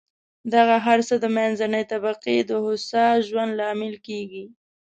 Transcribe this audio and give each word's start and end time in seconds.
دغه 0.53 0.75
هر 0.85 0.99
څه 1.07 1.15
د 1.23 1.25
منځنۍ 1.37 1.83
طبقې 1.93 2.35
د 2.43 2.51
هوسا 2.63 3.05
ژوند 3.27 3.51
لامل 3.59 3.95
کېږي. 4.07 4.45